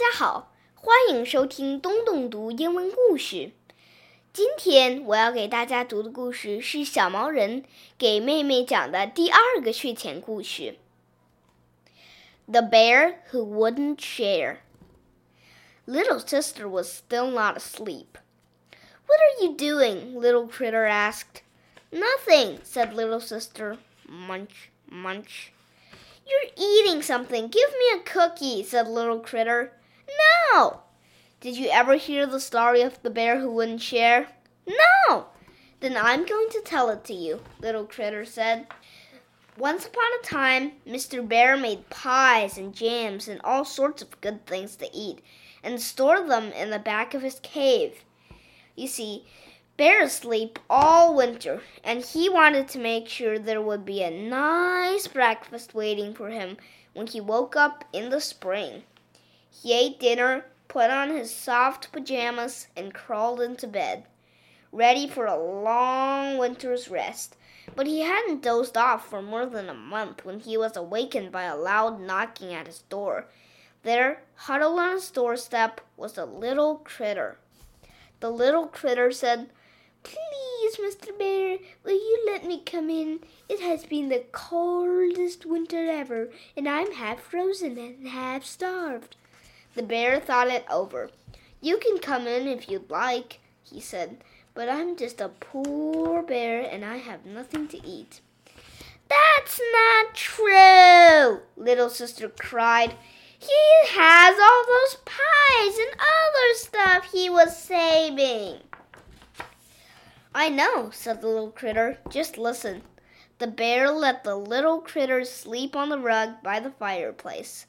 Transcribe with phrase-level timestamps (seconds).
[0.00, 3.50] 家好，欢迎收听东东读英文故事。
[4.32, 7.64] 今天我要给大家读的故事是小毛人
[7.98, 10.78] 给妹妹讲的第二个睡前故事。
[12.46, 14.56] The Bear Who Wouldn't Share.
[15.86, 18.16] Little sister was still not asleep.
[19.06, 20.18] What are you doing?
[20.18, 21.42] Little critter asked.
[21.92, 23.76] Nothing, said little sister.
[24.08, 25.52] Munch, munch.
[26.24, 27.48] You're eating something.
[27.48, 29.72] Give me a cookie, said little critter.
[30.51, 30.81] No!
[31.39, 34.29] Did you ever hear the story of the bear who wouldn't share?
[34.67, 35.27] No!
[35.79, 38.67] Then I'm going to tell it to you, little critter said.
[39.57, 41.25] Once upon a time, Mr.
[41.25, 45.19] Bear made pies and jams and all sorts of good things to eat
[45.63, 48.03] and stored them in the back of his cave.
[48.75, 49.25] You see,
[49.77, 55.07] bears sleep all winter, and he wanted to make sure there would be a nice
[55.07, 56.57] breakfast waiting for him
[56.93, 58.83] when he woke up in the spring.
[59.61, 64.05] He ate dinner, put on his soft pajamas, and crawled into bed,
[64.71, 67.37] ready for a long winter's rest.
[67.75, 71.43] But he hadn't dozed off for more than a month when he was awakened by
[71.43, 73.27] a loud knocking at his door.
[73.83, 77.37] There, huddled on his doorstep, was a little critter.
[78.19, 79.49] The little critter said,
[80.03, 81.17] Please, Mr.
[81.17, 83.21] Bear, will you let me come in?
[83.49, 89.15] It has been the coldest winter ever, and I'm half frozen and half starved.
[89.75, 91.09] The bear thought it over.
[91.61, 94.23] You can come in if you'd like, he said,
[94.53, 98.21] but I'm just a poor bear and I have nothing to eat.
[99.09, 102.95] That's not true, little sister cried.
[103.37, 108.59] He has all those pies and other stuff he was saving.
[110.33, 111.97] I know, said the little critter.
[112.09, 112.81] Just listen.
[113.37, 117.65] The bear let the little critter sleep on the rug by the fireplace.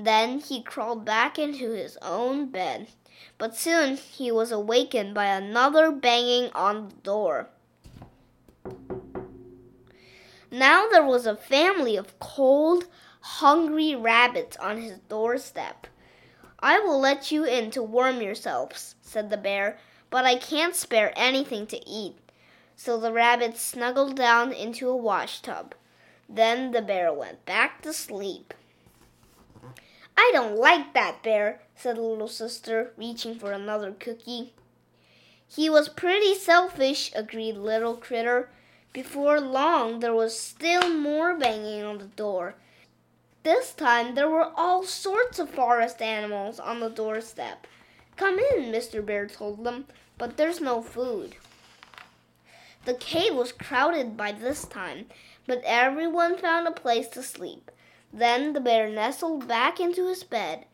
[0.00, 2.86] Then he crawled back into his own bed.
[3.36, 7.48] But soon he was awakened by another banging on the door.
[10.52, 12.86] Now there was a family of cold,
[13.20, 15.88] hungry rabbits on his doorstep.
[16.60, 19.78] I will let you in to warm yourselves, said the bear,
[20.10, 22.16] but I can't spare anything to eat.
[22.76, 25.74] So the rabbits snuggled down into a washtub.
[26.28, 28.54] Then the bear went back to sleep.
[30.20, 34.52] I don't like that bear, said the little sister, reaching for another cookie.
[35.46, 38.50] He was pretty selfish, agreed Little Critter.
[38.92, 42.56] Before long, there was still more banging on the door.
[43.44, 47.68] This time, there were all sorts of forest animals on the doorstep.
[48.16, 49.06] Come in, Mr.
[49.06, 49.86] Bear told them,
[50.18, 51.36] but there's no food.
[52.86, 55.06] The cave was crowded by this time,
[55.46, 57.70] but everyone found a place to sleep.
[58.12, 60.64] Then the bear nestled back into his bed,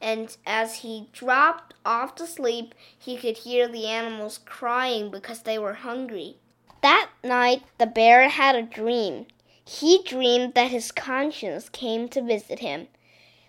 [0.00, 5.58] and as he dropped off to sleep, he could hear the animals crying because they
[5.58, 6.36] were hungry.
[6.82, 9.26] That night, the bear had a dream.
[9.64, 12.88] He dreamed that his conscience came to visit him.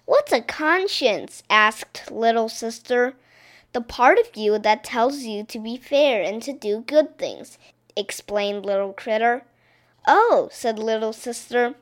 [0.06, 1.42] What's a conscience?
[1.50, 3.16] asked little sister.
[3.72, 7.58] The part of you that tells you to be fair and to do good things,
[7.96, 9.46] explained little critter.
[10.08, 11.76] Oh, said little sister.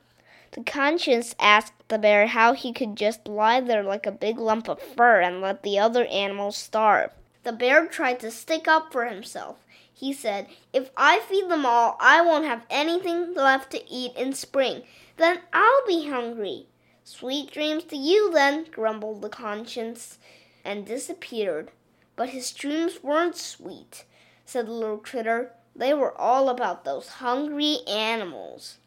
[0.51, 4.67] The conscience asked the bear how he could just lie there like a big lump
[4.67, 7.12] of fur and let the other animals starve.
[7.44, 9.66] The bear tried to stick up for himself.
[9.94, 14.34] He said, If I feed them all, I won't have anything left to eat in
[14.34, 14.84] spring.
[15.16, 16.67] Then I'll be hungry.
[17.06, 20.19] Sweet dreams to you, then, grumbled the conscience,
[20.66, 21.72] and disappeared.
[22.17, 24.03] But his dreams weren't sweet,
[24.45, 25.53] said the little critter.
[25.73, 28.79] They were all about those hungry animals.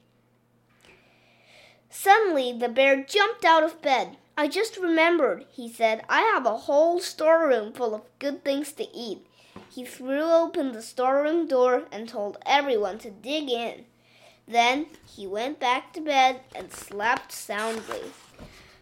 [1.97, 4.16] Suddenly, the bear jumped out of bed.
[4.37, 6.05] I just remembered, he said.
[6.09, 9.25] I have a whole storeroom full of good things to eat.
[9.71, 13.84] He threw open the storeroom door and told everyone to dig in.
[14.47, 18.10] Then he went back to bed and slept soundly.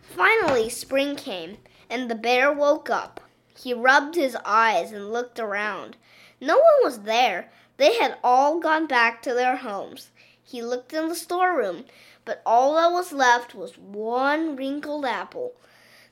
[0.00, 1.58] Finally, spring came,
[1.90, 3.20] and the bear woke up.
[3.54, 5.98] He rubbed his eyes and looked around.
[6.40, 7.52] No one was there.
[7.76, 10.08] They had all gone back to their homes.
[10.42, 11.84] He looked in the storeroom
[12.24, 15.54] but all that was left was one wrinkled apple.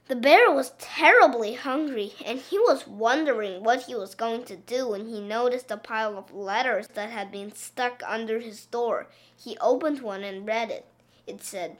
[0.08, 4.88] The bear was terribly hungry, and he was wondering what he was going to do
[4.88, 9.06] when he noticed a pile of letters that had been stuck under his door.
[9.36, 10.86] He opened one and read it.
[11.28, 11.76] It said,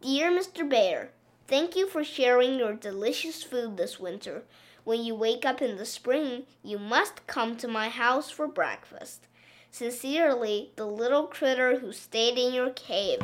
[0.00, 0.66] Dear Mr.
[0.66, 1.10] Bear,
[1.46, 4.44] thank you for sharing your delicious food this winter.
[4.84, 9.26] When you wake up in the spring, you must come to my house for breakfast.
[9.70, 13.20] Sincerely, the little critter who stayed in your cave.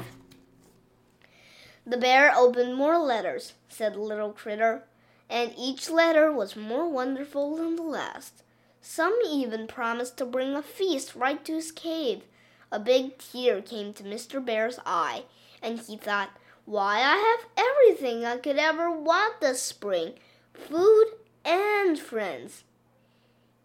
[1.86, 4.84] The bear opened more letters, said Little Critter,
[5.28, 8.42] and each letter was more wonderful than the last.
[8.80, 12.22] Some even promised to bring a feast right to his cave.
[12.70, 14.44] A big tear came to Mr.
[14.44, 15.24] Bear's eye,
[15.62, 16.30] and he thought,
[16.64, 20.14] Why, I have everything I could ever want this spring
[20.54, 21.06] food
[21.44, 22.64] and friends.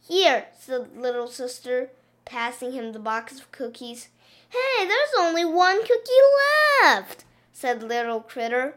[0.08, 1.90] Here, said little sister,
[2.26, 4.10] passing him the box of cookies.
[4.50, 6.12] Hey, there's only one cookie
[6.84, 7.26] left,
[7.60, 8.76] said little critter.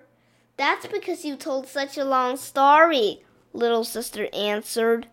[0.57, 3.23] That's because you told such a long story,
[3.53, 5.07] little sister answered.